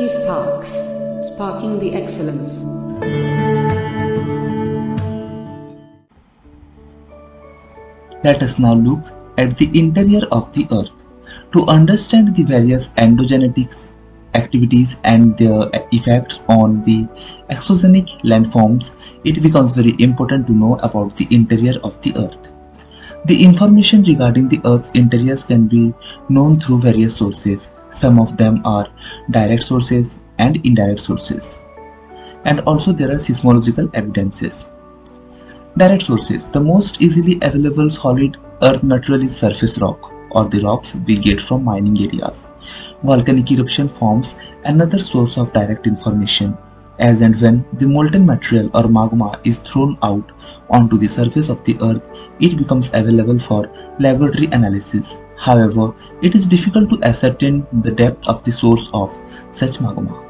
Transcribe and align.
eSparks, 0.00 0.70
sparking 1.22 1.78
the 1.78 1.92
excellence. 1.92 2.64
Let 8.24 8.42
us 8.42 8.58
now 8.58 8.74
look 8.74 9.10
at 9.36 9.58
the 9.58 9.70
interior 9.78 10.22
of 10.32 10.52
the 10.54 10.66
Earth. 10.72 10.96
To 11.52 11.66
understand 11.66 12.34
the 12.34 12.44
various 12.44 12.88
endogenetics 12.96 13.92
activities 14.34 14.96
and 15.04 15.36
their 15.36 15.68
effects 15.92 16.40
on 16.48 16.82
the 16.82 17.06
exogenic 17.50 18.08
landforms, 18.22 18.92
it 19.24 19.42
becomes 19.42 19.72
very 19.72 19.94
important 19.98 20.46
to 20.46 20.52
know 20.52 20.76
about 20.76 21.14
the 21.18 21.28
interior 21.30 21.78
of 21.84 22.00
the 22.00 22.14
Earth. 22.16 22.38
The 23.26 23.44
information 23.44 24.02
regarding 24.04 24.48
the 24.48 24.62
Earth's 24.64 24.92
interiors 24.92 25.44
can 25.44 25.66
be 25.66 25.92
known 26.30 26.58
through 26.58 26.80
various 26.80 27.14
sources. 27.14 27.70
Some 27.90 28.18
of 28.20 28.36
them 28.36 28.62
are 28.64 28.86
direct 29.30 29.62
sources 29.62 30.18
and 30.38 30.64
indirect 30.64 31.00
sources. 31.00 31.58
And 32.44 32.60
also 32.60 32.92
there 32.92 33.10
are 33.10 33.16
seismological 33.16 33.90
evidences. 33.94 34.66
Direct 35.76 36.02
sources. 36.02 36.48
The 36.48 36.60
most 36.60 37.00
easily 37.00 37.38
available 37.42 37.90
solid 37.90 38.36
earth 38.62 38.82
material 38.82 39.24
is 39.24 39.36
surface 39.36 39.78
rock 39.78 40.12
or 40.30 40.48
the 40.48 40.60
rocks 40.60 40.94
we 41.06 41.16
get 41.16 41.40
from 41.40 41.64
mining 41.64 42.00
areas. 42.00 42.48
Volcanic 43.02 43.50
eruption 43.50 43.88
forms 43.88 44.36
another 44.64 44.98
source 44.98 45.36
of 45.36 45.52
direct 45.52 45.86
information 45.86 46.56
as 47.00 47.22
and 47.22 47.40
when 47.40 47.64
the 47.78 47.88
molten 47.88 48.26
material 48.26 48.70
or 48.74 48.86
magma 48.86 49.40
is 49.44 49.58
thrown 49.58 49.96
out 50.02 50.32
onto 50.68 50.98
the 50.98 51.08
surface 51.08 51.48
of 51.48 51.64
the 51.64 51.76
earth, 51.80 52.02
it 52.40 52.56
becomes 52.58 52.90
available 52.92 53.38
for 53.38 53.70
laboratory 53.98 54.46
analysis. 54.52 55.16
However, 55.40 55.94
it 56.20 56.34
is 56.34 56.46
difficult 56.46 56.90
to 56.90 57.02
ascertain 57.02 57.66
the 57.82 57.90
depth 57.90 58.28
of 58.28 58.44
the 58.44 58.52
source 58.52 58.90
of 58.92 59.16
such 59.52 59.80
magma. 59.80 60.22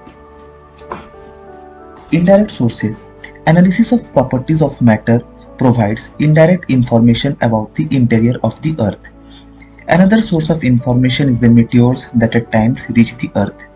Indirect 2.13 2.53
sources 2.53 3.09
Analysis 3.49 3.91
of 3.91 4.13
properties 4.13 4.63
of 4.63 4.81
matter 4.81 5.21
provides 5.59 6.13
indirect 6.21 6.71
information 6.71 7.37
about 7.41 7.75
the 7.75 7.89
interior 7.91 8.37
of 8.45 8.63
the 8.63 8.77
earth. 8.81 9.11
Another 9.89 10.23
source 10.23 10.49
of 10.49 10.63
information 10.63 11.29
is 11.29 11.41
the 11.41 11.49
meteors 11.49 12.09
that 12.15 12.37
at 12.37 12.53
times 12.53 12.87
reach 12.91 13.17
the 13.17 13.31
earth. 13.35 13.67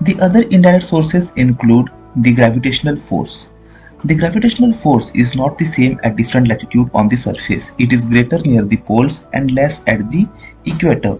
The 0.00 0.18
other 0.20 0.42
indirect 0.44 0.84
sources 0.84 1.34
include 1.36 1.90
the 2.16 2.32
gravitational 2.32 2.96
force. 2.96 3.50
The 4.04 4.14
gravitational 4.14 4.72
force 4.72 5.10
is 5.16 5.34
not 5.34 5.58
the 5.58 5.64
same 5.64 5.98
at 6.04 6.14
different 6.14 6.46
latitude 6.46 6.88
on 6.94 7.08
the 7.08 7.16
surface. 7.16 7.72
It 7.78 7.92
is 7.92 8.04
greater 8.04 8.38
near 8.38 8.64
the 8.64 8.76
poles 8.76 9.24
and 9.32 9.50
less 9.50 9.80
at 9.88 10.12
the 10.12 10.28
equator. 10.66 11.18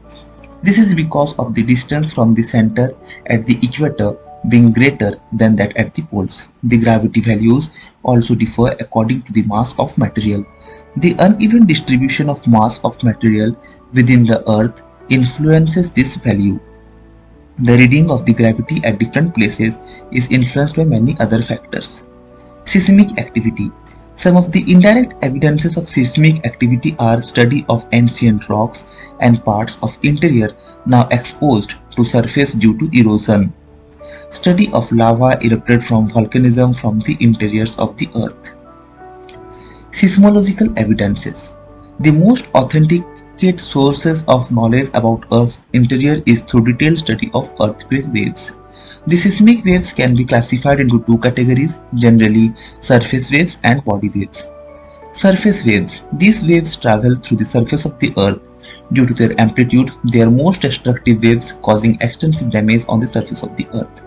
This 0.62 0.78
is 0.78 0.94
because 0.94 1.34
of 1.38 1.56
the 1.56 1.62
distance 1.64 2.12
from 2.12 2.34
the 2.34 2.42
center 2.42 2.94
at 3.26 3.44
the 3.46 3.58
equator 3.64 4.16
being 4.48 4.72
greater 4.72 5.16
than 5.32 5.56
that 5.56 5.76
at 5.76 5.92
the 5.96 6.02
poles. 6.02 6.44
The 6.62 6.78
gravity 6.78 7.20
values 7.20 7.70
also 8.04 8.36
differ 8.36 8.68
according 8.78 9.22
to 9.22 9.32
the 9.32 9.42
mass 9.42 9.76
of 9.76 9.98
material. 9.98 10.46
The 10.98 11.16
uneven 11.18 11.66
distribution 11.66 12.30
of 12.30 12.46
mass 12.46 12.78
of 12.84 13.02
material 13.02 13.56
within 13.92 14.24
the 14.24 14.48
earth 14.48 14.82
influences 15.08 15.90
this 15.90 16.14
value. 16.14 16.60
The 17.58 17.76
reading 17.76 18.08
of 18.08 18.24
the 18.24 18.34
gravity 18.34 18.80
at 18.84 19.00
different 19.00 19.34
places 19.34 19.78
is 20.12 20.28
influenced 20.28 20.76
by 20.76 20.84
many 20.84 21.16
other 21.18 21.42
factors. 21.42 22.04
Seismic 22.68 23.18
activity 23.18 23.72
Some 24.14 24.36
of 24.36 24.52
the 24.52 24.62
indirect 24.70 25.14
evidences 25.24 25.78
of 25.78 25.88
seismic 25.88 26.44
activity 26.44 26.94
are 26.98 27.22
study 27.22 27.64
of 27.70 27.86
ancient 27.92 28.50
rocks 28.50 28.84
and 29.20 29.42
parts 29.42 29.78
of 29.82 29.96
interior 30.02 30.50
now 30.84 31.08
exposed 31.10 31.76
to 31.96 32.04
surface 32.04 32.52
due 32.52 32.76
to 32.76 32.90
erosion. 32.92 33.54
Study 34.28 34.70
of 34.74 34.92
lava 34.92 35.38
erupted 35.42 35.82
from 35.82 36.10
volcanism 36.10 36.76
from 36.78 36.98
the 37.00 37.16
interiors 37.20 37.78
of 37.78 37.96
the 37.96 38.10
earth. 38.14 38.52
Seismological 39.92 40.78
evidences 40.78 41.52
The 42.00 42.10
most 42.10 42.48
authentic 42.54 43.60
sources 43.60 44.24
of 44.28 44.52
knowledge 44.52 44.90
about 44.92 45.24
Earth's 45.32 45.60
interior 45.72 46.22
is 46.26 46.42
through 46.42 46.66
detailed 46.66 46.98
study 46.98 47.30
of 47.32 47.50
earthquake 47.62 48.12
waves. 48.12 48.52
The 49.06 49.16
seismic 49.16 49.64
waves 49.64 49.92
can 49.92 50.14
be 50.14 50.24
classified 50.24 50.80
into 50.80 51.02
two 51.04 51.18
categories, 51.18 51.78
generally 51.94 52.54
surface 52.80 53.30
waves 53.30 53.58
and 53.64 53.84
body 53.84 54.10
waves. 54.14 54.46
Surface 55.12 55.64
waves. 55.64 56.02
These 56.12 56.46
waves 56.46 56.76
travel 56.76 57.16
through 57.16 57.38
the 57.38 57.44
surface 57.44 57.84
of 57.84 57.98
the 57.98 58.12
earth. 58.16 58.40
Due 58.92 59.06
to 59.06 59.14
their 59.14 59.40
amplitude, 59.40 59.90
they 60.04 60.22
are 60.22 60.30
most 60.30 60.62
destructive 60.62 61.22
waves 61.22 61.54
causing 61.62 61.96
extensive 62.00 62.50
damage 62.50 62.84
on 62.88 63.00
the 63.00 63.08
surface 63.08 63.42
of 63.42 63.56
the 63.56 63.66
earth. 63.74 64.02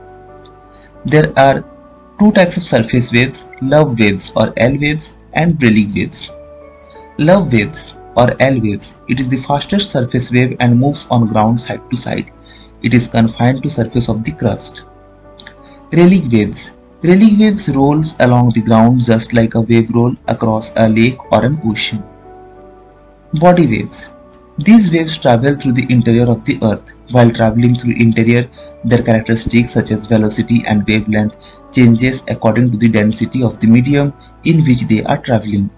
There 1.06 1.32
are 1.38 1.64
two 2.20 2.32
types 2.32 2.58
of 2.58 2.64
surface 2.64 3.12
waves, 3.12 3.48
love 3.62 3.98
waves 4.00 4.32
or 4.36 4.54
L 4.58 4.78
waves 4.78 5.16
and 5.34 5.62
Rayleigh 5.62 5.94
waves. 5.96 6.30
Love 7.18 7.52
waves 7.52 7.96
or 8.16 8.36
L 8.40 8.60
waves. 8.62 8.96
It 9.08 9.20
is 9.20 9.28
the 9.28 9.38
fastest 9.38 9.92
surface 9.92 10.32
wave 10.32 10.56
and 10.60 10.80
moves 10.80 11.08
on 11.10 11.28
ground 11.28 11.60
side 11.60 11.82
to 11.90 11.98
side. 11.98 12.32
It 12.84 12.94
is 12.94 13.08
confined 13.08 13.62
to 13.64 13.70
surface 13.70 14.10
of 14.10 14.24
the 14.24 14.32
crust. 14.32 14.84
Rayleigh 15.92 16.30
waves. 16.32 16.72
Rayleigh 17.04 17.38
waves 17.40 17.70
rolls 17.70 18.16
along 18.20 18.52
the 18.56 18.62
ground 18.62 19.04
just 19.04 19.34
like 19.34 19.56
a 19.56 19.62
wave 19.62 19.90
roll 19.92 20.16
across 20.28 20.72
a 20.76 20.90
lake 20.90 21.32
or 21.32 21.46
an 21.46 21.60
ocean. 21.66 22.04
Body 23.34 23.68
waves. 23.68 24.10
These 24.58 24.92
waves 24.92 25.18
travel 25.18 25.56
through 25.56 25.74
the 25.74 25.86
interior 25.90 26.30
of 26.30 26.44
the 26.46 26.58
earth. 26.64 26.92
While 27.12 27.32
traveling 27.32 27.76
through 27.76 27.94
interior, 27.94 28.50
their 28.84 29.02
characteristics 29.04 29.74
such 29.74 29.92
as 29.92 30.06
velocity 30.06 30.64
and 30.66 30.86
wavelength 30.88 31.36
changes 31.72 32.24
according 32.28 32.72
to 32.72 32.78
the 32.78 32.90
density 32.90 33.44
of 33.44 33.60
the 33.60 33.68
medium 33.68 34.14
in 34.44 34.64
which 34.66 34.84
they 34.84 35.04
are 35.04 35.18
traveling. 35.18 35.70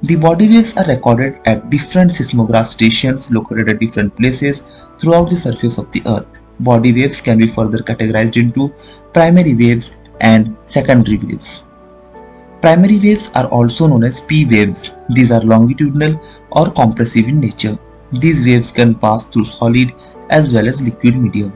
The 0.00 0.14
body 0.14 0.48
waves 0.48 0.76
are 0.76 0.84
recorded 0.84 1.40
at 1.44 1.70
different 1.70 2.12
seismograph 2.12 2.68
stations 2.68 3.32
located 3.32 3.68
at 3.68 3.80
different 3.80 4.16
places 4.16 4.62
throughout 5.00 5.28
the 5.28 5.36
surface 5.36 5.76
of 5.76 5.90
the 5.90 6.02
earth. 6.06 6.26
Body 6.60 6.92
waves 6.92 7.20
can 7.20 7.38
be 7.38 7.48
further 7.48 7.78
categorized 7.78 8.36
into 8.36 8.72
primary 9.12 9.56
waves 9.56 9.96
and 10.20 10.56
secondary 10.66 11.18
waves. 11.18 11.64
Primary 12.60 13.00
waves 13.00 13.32
are 13.34 13.46
also 13.46 13.88
known 13.88 14.04
as 14.04 14.20
P 14.20 14.44
waves. 14.44 14.92
These 15.16 15.32
are 15.32 15.40
longitudinal 15.40 16.20
or 16.52 16.70
compressive 16.70 17.26
in 17.26 17.40
nature. 17.40 17.76
These 18.12 18.44
waves 18.44 18.70
can 18.70 18.94
pass 18.94 19.26
through 19.26 19.46
solid 19.46 19.92
as 20.30 20.52
well 20.52 20.68
as 20.68 20.80
liquid 20.80 21.16
medium. 21.16 21.52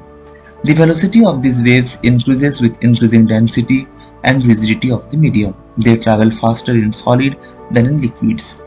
The 0.65 0.75
velocity 0.75 1.25
of 1.25 1.43
these 1.43 1.63
waves 1.63 1.99
increases 2.03 2.61
with 2.61 2.83
increasing 2.83 3.25
density 3.25 3.87
and 4.25 4.45
rigidity 4.47 4.91
of 4.91 5.11
the 5.11 5.17
medium. 5.17 5.55
They 5.79 5.97
travel 5.97 6.31
faster 6.31 6.73
in 6.73 6.93
solid 6.93 7.37
than 7.71 7.87
in 7.87 8.01
liquids. 8.01 8.61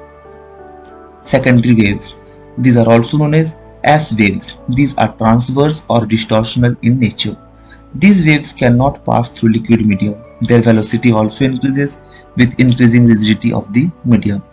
Secondary 1.23 1.75
waves. 1.75 2.15
These 2.57 2.77
are 2.77 2.89
also 2.89 3.17
known 3.17 3.33
as 3.33 3.55
S 3.83 4.17
waves. 4.17 4.57
These 4.69 4.95
are 4.97 5.15
transverse 5.17 5.83
or 5.89 6.01
distortional 6.01 6.75
in 6.81 6.99
nature. 6.99 7.37
These 7.95 8.25
waves 8.25 8.51
cannot 8.51 9.05
pass 9.05 9.29
through 9.29 9.53
liquid 9.53 9.85
medium. 9.85 10.15
Their 10.41 10.61
velocity 10.61 11.11
also 11.11 11.45
increases 11.45 12.01
with 12.35 12.59
increasing 12.59 13.05
rigidity 13.05 13.53
of 13.53 13.71
the 13.71 13.89
medium. 14.03 14.43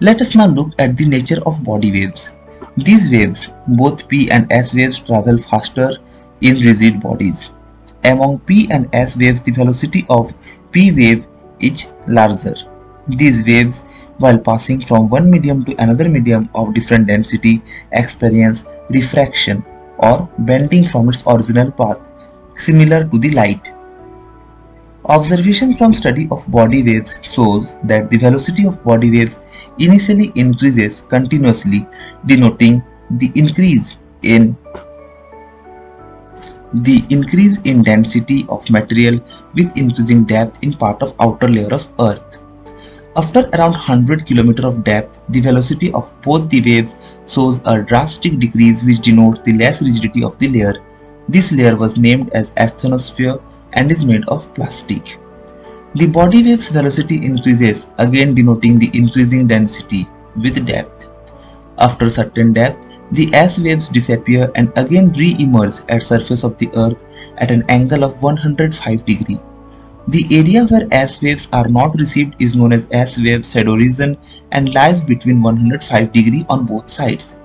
Let 0.00 0.20
us 0.20 0.34
now 0.34 0.46
look 0.46 0.70
at 0.78 0.96
the 0.96 1.06
nature 1.06 1.40
of 1.46 1.62
body 1.62 1.92
waves. 1.92 2.30
These 2.76 3.10
waves, 3.10 3.48
both 3.68 4.08
P 4.08 4.30
and 4.30 4.50
S 4.50 4.74
waves 4.74 4.98
travel 4.98 5.38
faster 5.38 5.96
in 6.40 6.56
rigid 6.60 7.00
bodies. 7.00 7.50
Among 8.04 8.40
P 8.40 8.68
and 8.70 8.88
S 8.92 9.16
waves, 9.16 9.40
the 9.40 9.52
velocity 9.52 10.04
of 10.10 10.32
P 10.72 10.92
wave 10.92 11.26
is 11.60 11.86
larger. 12.06 12.54
These 13.08 13.46
waves, 13.46 13.84
while 14.18 14.38
passing 14.38 14.80
from 14.80 15.08
one 15.08 15.30
medium 15.30 15.64
to 15.64 15.74
another 15.82 16.08
medium 16.08 16.48
of 16.54 16.74
different 16.74 17.06
density, 17.06 17.62
experience 17.92 18.64
refraction 18.90 19.64
or 19.98 20.28
bending 20.40 20.84
from 20.84 21.08
its 21.08 21.22
original 21.26 21.70
path, 21.70 21.98
similar 22.56 23.04
to 23.04 23.18
the 23.18 23.30
light. 23.30 23.70
Observation 25.06 25.74
from 25.74 25.92
study 25.92 26.28
of 26.30 26.50
body 26.50 26.82
waves 26.82 27.18
shows 27.22 27.76
that 27.84 28.10
the 28.10 28.16
velocity 28.16 28.66
of 28.66 28.82
body 28.84 29.10
waves 29.10 29.40
initially 29.78 30.32
increases 30.34 31.02
continuously, 31.02 31.86
denoting 32.26 32.82
the 33.18 33.30
increase 33.34 33.98
in 34.22 34.56
the 36.82 37.04
increase 37.08 37.60
in 37.60 37.82
density 37.84 38.44
of 38.48 38.68
material 38.68 39.20
with 39.54 39.76
increasing 39.76 40.24
depth 40.24 40.62
in 40.62 40.72
part 40.72 41.00
of 41.02 41.14
outer 41.20 41.48
layer 41.48 41.72
of 41.72 41.88
earth. 42.00 42.38
After 43.16 43.48
around 43.54 43.72
100 43.72 44.26
km 44.26 44.64
of 44.64 44.82
depth, 44.82 45.20
the 45.28 45.40
velocity 45.40 45.92
of 45.92 46.12
both 46.22 46.50
the 46.50 46.60
waves 46.62 47.20
shows 47.28 47.60
a 47.64 47.80
drastic 47.80 48.40
decrease 48.40 48.82
which 48.82 48.98
denotes 48.98 49.40
the 49.40 49.52
less 49.52 49.82
rigidity 49.82 50.24
of 50.24 50.36
the 50.40 50.48
layer. 50.48 50.74
This 51.28 51.52
layer 51.52 51.76
was 51.76 51.96
named 51.96 52.30
as 52.30 52.50
asthenosphere 52.52 53.40
and 53.74 53.92
is 53.92 54.04
made 54.04 54.24
of 54.26 54.52
plastic. 54.54 55.18
The 55.94 56.08
body 56.08 56.42
wave's 56.42 56.70
velocity 56.70 57.24
increases, 57.24 57.86
again 57.98 58.34
denoting 58.34 58.80
the 58.80 58.90
increasing 58.94 59.46
density 59.46 60.08
with 60.34 60.66
depth. 60.66 61.06
After 61.78 62.10
certain 62.10 62.52
depth, 62.52 62.93
the 63.12 63.32
S 63.34 63.60
waves 63.60 63.88
disappear 63.88 64.50
and 64.54 64.72
again 64.76 65.12
re-emerge 65.12 65.80
at 65.88 66.02
surface 66.02 66.42
of 66.42 66.56
the 66.58 66.70
earth 66.74 66.96
at 67.38 67.50
an 67.50 67.64
angle 67.68 68.04
of 68.04 68.22
105 68.22 69.04
degree. 69.04 69.40
The 70.08 70.26
area 70.30 70.66
where 70.66 70.88
S 70.90 71.22
waves 71.22 71.48
are 71.52 71.68
not 71.68 71.98
received 71.98 72.34
is 72.38 72.56
known 72.56 72.72
as 72.72 72.86
S 72.90 73.18
wave 73.18 73.46
shadow 73.46 73.74
region 73.74 74.16
and 74.52 74.74
lies 74.74 75.04
between 75.04 75.42
105 75.42 76.12
degree 76.12 76.44
on 76.48 76.66
both 76.66 76.88
sides. 76.88 77.36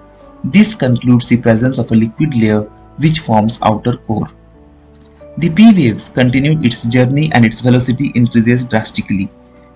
This 0.43 0.75
concludes 0.75 1.27
the 1.27 1.37
presence 1.37 1.77
of 1.77 1.91
a 1.91 1.95
liquid 1.95 2.35
layer 2.35 2.61
which 2.97 3.19
forms 3.19 3.59
outer 3.61 3.97
core. 3.97 4.27
The 5.37 5.49
P 5.49 5.73
waves 5.73 6.09
continue 6.09 6.61
its 6.61 6.83
journey 6.87 7.31
and 7.33 7.45
its 7.45 7.61
velocity 7.61 8.11
increases 8.15 8.65
drastically, 8.65 9.29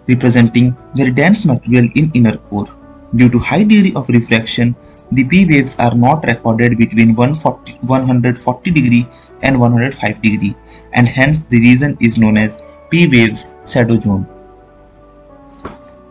representing 0.10 0.76
very 0.96 1.12
dense 1.12 1.46
material 1.46 1.90
in 1.96 2.12
inner 2.14 2.38
core. 2.38 2.68
Due 3.16 3.30
to 3.30 3.40
high 3.40 3.64
degree 3.64 3.94
of 3.96 4.10
refraction, 4.10 4.76
the 5.12 5.24
P 5.26 5.46
waves 5.46 5.76
are 5.78 5.94
not 5.94 6.24
recorded 6.26 6.78
between 6.78 7.14
140, 7.14 7.74
140 7.82 8.72
degree 8.72 9.08
and 9.44 9.60
105 9.60 10.22
degree 10.22 10.56
and 10.94 11.08
hence 11.08 11.42
the 11.50 11.60
region 11.60 11.98
is 12.00 12.18
known 12.18 12.38
as 12.38 12.62
P 12.90 13.08
waves 13.08 13.48
shadow 13.68 14.00
zone. 14.00 14.26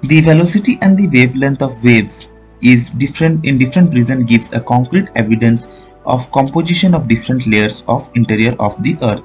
The 0.04 0.20
velocity 0.20 0.78
and 0.82 0.96
the 0.98 1.08
wavelength 1.08 1.62
of 1.62 1.82
waves 1.84 2.28
is 2.60 2.90
different 2.90 3.44
in 3.44 3.58
different 3.58 3.92
region 3.94 4.24
gives 4.24 4.52
a 4.52 4.60
concrete 4.60 5.08
evidence 5.16 5.66
of 6.06 6.30
composition 6.32 6.94
of 6.94 7.08
different 7.08 7.46
layers 7.46 7.82
of 7.88 8.10
interior 8.14 8.54
of 8.60 8.80
the 8.82 8.96
earth. 9.02 9.24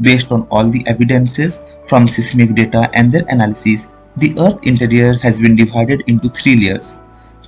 Based 0.00 0.32
on 0.32 0.46
all 0.50 0.68
the 0.68 0.84
evidences 0.86 1.60
from 1.86 2.08
seismic 2.08 2.54
data 2.54 2.90
and 2.94 3.12
their 3.12 3.24
analysis, 3.28 3.88
the 4.16 4.34
earth 4.38 4.58
interior 4.64 5.18
has 5.18 5.40
been 5.40 5.56
divided 5.56 6.02
into 6.06 6.28
three 6.30 6.56
layers 6.56 6.96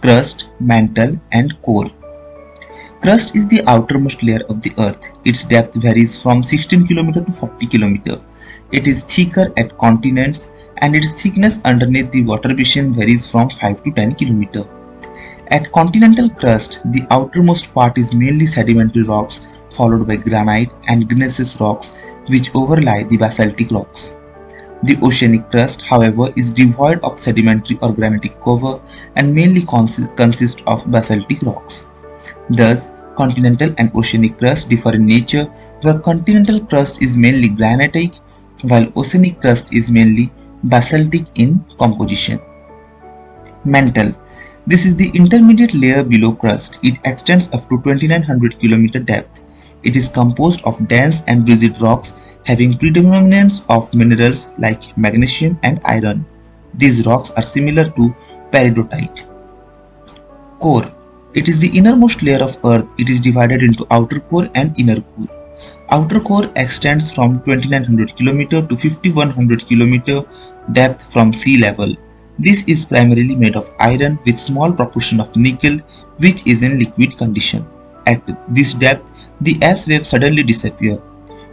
crust, 0.01 0.49
mantle, 0.61 1.19
and 1.31 1.61
core. 1.63 1.91
Crust 3.03 3.35
is 3.37 3.47
the 3.49 3.63
outermost 3.67 4.23
layer 4.23 4.43
of 4.49 4.63
the 4.63 4.73
earth. 4.79 5.09
Its 5.25 5.45
depth 5.45 5.75
varies 5.75 6.21
from 6.21 6.43
16 6.43 6.87
km 6.87 7.27
to 7.27 7.33
40 7.33 7.67
km. 7.67 8.23
It 8.73 8.89
is 8.89 9.03
thicker 9.05 9.53
at 9.57 9.77
continents 9.79 10.51
and 10.79 10.97
its 10.97 11.13
thickness 11.13 11.61
underneath 11.65 12.11
the 12.11 12.25
water 12.25 12.55
basin 12.55 12.93
varies 12.93 13.31
from 13.31 13.51
5 13.51 13.83
to 13.85 13.91
10 13.93 14.13
km. 14.13 14.69
At 15.49 15.71
continental 15.73 16.31
crust, 16.31 16.81
the 16.87 17.07
outermost 17.11 17.75
part 17.75 17.99
is 17.99 18.15
mainly 18.15 18.47
sedimentary 18.47 19.03
rocks 19.03 19.41
followed 19.73 20.07
by 20.07 20.17
granite 20.17 20.71
and 20.89 21.09
gneiss 21.09 21.61
rocks 21.61 21.93
which 22.29 22.55
overlie 22.55 23.03
the 23.05 23.17
basaltic 23.17 23.71
rocks. 23.71 24.15
The 24.85 24.99
oceanic 25.03 25.49
crust, 25.49 25.83
however, 25.83 26.31
is 26.37 26.51
devoid 26.51 27.01
of 27.05 27.19
sedimentary 27.19 27.79
or 27.83 27.93
granitic 27.93 28.41
cover 28.43 28.81
and 29.17 29.35
mainly 29.35 29.63
consist, 29.63 30.17
consists 30.17 30.63
of 30.67 30.91
basaltic 30.91 31.43
rocks. 31.43 31.87
Thus, 32.51 32.91
continental 33.17 33.73
and 33.79 33.95
oceanic 33.95 34.39
crust 34.39 34.69
differ 34.71 34.95
in 34.95 35.07
nature, 35.07 35.45
where 35.83 35.99
continental 35.99 36.61
crust 36.61 37.01
is 37.01 37.17
mainly 37.17 37.49
granitic, 37.49 38.15
while 38.63 38.93
oceanic 38.97 39.41
crust 39.41 39.73
is 39.73 39.91
mainly 39.91 40.33
basaltic 40.65 41.27
in 41.37 41.65
composition. 41.79 42.41
Mantle 43.65 44.15
This 44.67 44.87
is 44.87 44.97
the 44.97 45.11
intermediate 45.15 45.75
layer 45.75 46.03
below 46.03 46.33
crust. 46.33 46.79
It 46.83 46.99
extends 47.05 47.49
up 47.53 47.69
to 47.69 47.81
2900 47.83 48.59
km 48.59 49.07
depth. 49.07 49.43
It 49.83 49.97
is 49.97 50.09
composed 50.09 50.63
of 50.63 50.87
dense 50.89 51.23
and 51.27 51.49
rigid 51.49 51.81
rocks 51.81 52.15
having 52.45 52.79
predominance 52.79 53.63
of 53.69 53.93
minerals 53.95 54.49
like 54.59 54.97
magnesium 54.97 55.59
and 55.63 55.81
iron. 55.85 56.25
These 56.75 57.07
rocks 57.07 57.31
are 57.33 57.47
similar 57.47 57.91
to 57.91 58.15
peridotite. 58.53 59.27
Core 60.61 60.91
It 61.35 61.49
is 61.49 61.59
the 61.59 61.77
innermost 61.77 62.23
layer 62.23 62.43
of 62.43 62.59
earth. 62.65 62.87
It 62.99 63.09
is 63.11 63.21
divided 63.21 63.63
into 63.63 63.87
outer 63.91 64.21
core 64.21 64.49
and 64.55 64.79
inner 64.79 65.01
core. 65.01 65.29
Outer 65.91 66.21
core 66.21 66.51
extends 66.57 67.11
from 67.11 67.43
2900 67.45 68.11
km 68.11 68.69
to 68.69 68.77
5100 68.77 69.61
km 69.61 70.27
depth 70.73 71.13
from 71.13 71.33
sea 71.33 71.59
level. 71.59 71.95
This 72.39 72.65
is 72.67 72.85
primarily 72.85 73.37
made 73.37 73.57
of 73.57 73.71
iron 73.79 74.19
with 74.25 74.39
small 74.39 74.73
proportion 74.73 75.21
of 75.21 75.37
nickel 75.37 75.79
which 76.19 76.47
is 76.47 76.63
in 76.63 76.79
liquid 76.79 77.19
condition. 77.19 77.67
At 78.07 78.23
this 78.49 78.75
depth, 78.75 79.12
the 79.45 79.59
S 79.63 79.89
waves 79.89 80.09
suddenly 80.09 80.43
disappear 80.43 81.01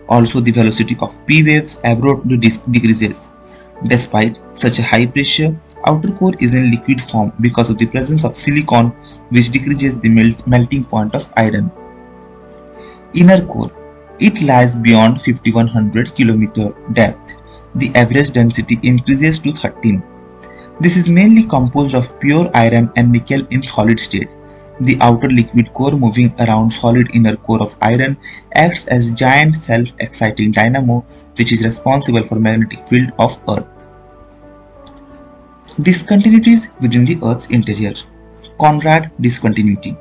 also 0.10 0.40
the 0.40 0.52
velocity 0.52 0.98
of 1.02 1.18
P 1.26 1.44
waves 1.44 1.80
abruptly 1.84 2.38
decreases. 2.38 3.30
Despite 3.88 4.38
such 4.54 4.80
a 4.80 4.84
high 4.84 5.06
pressure, 5.06 5.56
outer 5.88 6.12
core 6.12 6.34
is 6.40 6.54
in 6.54 6.72
liquid 6.72 7.02
form 7.02 7.32
because 7.40 7.70
of 7.70 7.78
the 7.78 7.86
presence 7.86 8.26
of 8.26 8.36
silicon 8.36 8.88
which 9.30 9.52
decreases 9.52 9.98
the 10.00 10.10
melt 10.10 10.46
melting 10.48 10.84
point 10.84 11.16
of 11.16 11.32
iron. 11.38 11.72
Inner 13.14 13.46
core. 13.46 13.72
It 14.20 14.42
lies 14.42 14.76
beyond 14.76 15.22
5100 15.22 16.08
km 16.16 16.94
depth. 16.94 17.36
The 17.76 17.92
average 17.96 18.32
density 18.32 18.80
increases 18.84 19.40
to 19.40 19.54
13. 19.54 20.04
This 20.82 20.98
is 20.98 21.08
mainly 21.08 21.44
composed 21.44 21.96
of 21.96 22.20
pure 22.20 22.50
iron 22.54 22.92
and 22.96 23.12
nickel 23.12 23.48
in 23.52 23.64
solid 23.64 24.00
state. 24.00 24.30
The 24.82 24.98
outer 25.02 25.28
liquid 25.28 25.74
core 25.74 25.92
moving 25.92 26.34
around 26.40 26.72
solid 26.72 27.14
inner 27.14 27.36
core 27.36 27.62
of 27.62 27.76
iron 27.82 28.18
acts 28.54 28.86
as 28.86 29.12
giant 29.12 29.58
self-exciting 29.58 30.54
dynamo 30.54 31.06
which 31.36 31.52
is 31.52 31.66
responsible 31.66 32.24
for 32.24 32.40
magnetic 32.40 32.88
field 32.88 33.12
of 33.20 33.38
Earth. 33.50 33.68
Discontinuities 35.82 36.72
within 36.82 37.04
the 37.06 37.20
Earth's 37.24 37.48
interior. 37.48 37.94
Conrad 38.60 39.12
discontinuity. 39.20 39.98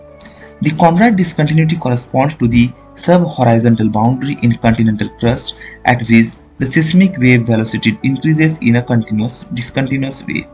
The 0.62 0.72
Conrad 0.72 1.16
discontinuity 1.16 1.76
corresponds 1.76 2.34
to 2.36 2.48
the 2.48 2.72
sub-horizontal 2.94 3.88
boundary 3.88 4.36
in 4.42 4.56
continental 4.58 5.08
crust 5.20 5.54
at 5.84 6.00
which 6.08 6.34
the 6.56 6.66
seismic 6.66 7.16
wave 7.18 7.46
velocity 7.46 7.98
increases 8.02 8.58
in 8.58 8.76
a 8.76 8.82
continuous 8.82 9.44
discontinuous 9.54 10.24
way. 10.26 10.48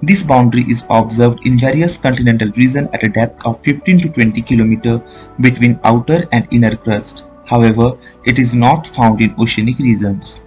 This 0.00 0.22
boundary 0.22 0.64
is 0.68 0.84
observed 0.90 1.40
in 1.44 1.58
various 1.58 1.98
continental 1.98 2.50
regions 2.56 2.88
at 2.92 3.04
a 3.04 3.08
depth 3.08 3.44
of 3.44 3.60
15 3.64 3.98
to 4.00 4.08
20 4.08 4.42
km 4.42 5.40
between 5.40 5.80
outer 5.82 6.24
and 6.30 6.46
inner 6.52 6.76
crust. 6.76 7.24
However, 7.46 7.98
it 8.24 8.38
is 8.38 8.54
not 8.54 8.86
found 8.86 9.20
in 9.20 9.34
oceanic 9.38 9.78
regions. 9.78 10.44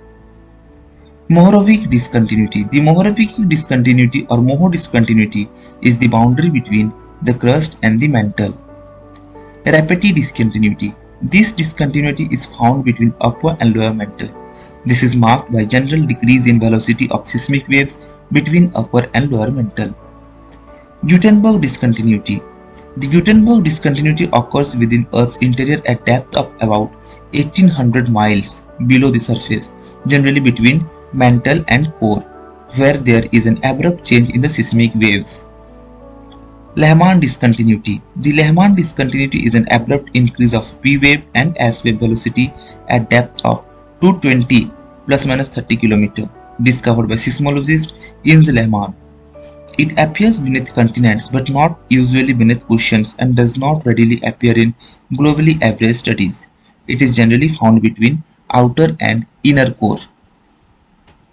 Mohorovic 1.30 1.90
discontinuity. 1.90 2.64
The 2.72 2.80
Mohorovic 2.80 3.50
discontinuity 3.50 4.26
or 4.30 4.38
Moho 4.38 4.72
discontinuity 4.72 5.50
is 5.82 5.98
the 5.98 6.08
boundary 6.08 6.50
between 6.50 6.94
the 7.24 7.34
crust 7.34 7.78
and 7.84 8.00
the 8.00 8.08
mantle. 8.08 8.58
Repetti 9.66 10.14
discontinuity. 10.14 10.96
This 11.22 11.52
discontinuity 11.52 12.28
is 12.32 12.46
found 12.46 12.86
between 12.86 13.14
upper 13.22 13.58
and 13.60 13.76
lower 13.76 13.94
mantle. 13.94 14.30
This 14.86 15.04
is 15.04 15.16
marked 15.16 15.52
by 15.52 15.66
general 15.66 16.06
decrease 16.06 16.48
in 16.48 16.60
velocity 16.60 17.10
of 17.12 17.28
seismic 17.28 17.68
waves 17.68 18.00
between 18.32 18.72
upper 18.76 19.10
and 19.14 19.32
lower 19.32 19.52
mantle. 19.52 19.96
Gutenberg 21.08 21.62
discontinuity. 21.62 22.42
The 22.98 23.08
Gutenberg 23.08 23.64
discontinuity 23.64 24.30
occurs 24.34 24.76
within 24.76 25.08
Earth's 25.14 25.38
interior 25.38 25.82
at 25.88 26.06
depth 26.06 26.36
of 26.36 26.52
about 26.62 26.92
1800 27.34 28.10
miles 28.10 28.64
below 28.88 29.10
the 29.10 29.20
surface, 29.20 29.72
generally 30.08 30.40
between 30.40 30.90
mantle 31.14 31.64
and 31.70 31.94
core, 31.96 32.22
where 32.76 32.98
there 32.98 33.24
is 33.32 33.46
an 33.48 33.64
abrupt 33.64 34.06
change 34.06 34.30
in 34.30 34.42
the 34.42 34.50
seismic 34.50 34.94
waves. 34.96 35.46
Lehmann 36.76 37.20
discontinuity. 37.20 38.02
The 38.18 38.32
Lehmann 38.34 38.76
discontinuity 38.76 39.46
is 39.46 39.56
an 39.56 39.68
abrupt 39.72 40.12
increase 40.14 40.54
of 40.54 40.82
P 40.82 40.98
wave 40.98 41.24
and 41.36 41.56
S 41.60 41.84
wave 41.84 42.00
velocity 42.00 42.54
at 42.90 43.10
depth 43.10 43.42
of 43.44 43.66
220 44.02 44.72
plus 45.06 45.26
minus 45.26 45.50
30 45.50 45.78
km 45.78 46.30
discovered 46.64 47.08
by 47.10 47.16
seismologist 47.16 47.94
Jens 48.26 48.50
Lehmann. 48.50 48.96
It 49.78 49.98
appears 49.98 50.40
beneath 50.40 50.74
continents 50.74 51.28
but 51.30 51.50
not 51.50 51.80
usually 51.90 52.34
beneath 52.34 52.64
oceans 52.70 53.16
and 53.20 53.36
does 53.36 53.58
not 53.58 53.86
readily 53.86 54.20
appear 54.24 54.58
in 54.58 54.76
globally 55.14 55.62
average 55.62 55.96
studies. 55.96 56.48
It 56.88 57.02
is 57.02 57.16
generally 57.16 57.48
found 57.48 57.82
between 57.82 58.24
outer 58.54 58.96
and 59.00 59.26
inner 59.44 59.72
core. 59.72 60.00